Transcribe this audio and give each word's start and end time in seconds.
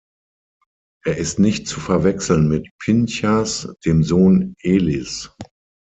Er 1.05 1.17
ist 1.17 1.37
nicht 1.37 1.67
zu 1.67 1.79
verwechseln 1.79 2.47
mit 2.47 2.67
Pinchas, 2.79 3.71
dem 3.85 4.03
Sohn 4.03 4.55
Elis. 4.63 5.29